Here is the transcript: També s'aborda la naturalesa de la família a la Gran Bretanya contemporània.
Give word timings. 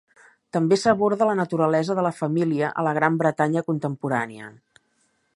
També 0.55 0.77
s'aborda 0.83 1.27
la 1.31 1.35
naturalesa 1.39 1.97
de 1.99 2.05
la 2.07 2.13
família 2.21 2.71
a 2.83 2.85
la 2.87 2.93
Gran 2.99 3.19
Bretanya 3.19 3.63
contemporània. 3.71 4.49